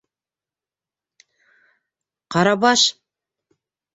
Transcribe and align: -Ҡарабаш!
-Ҡарабаш! 2.37 2.87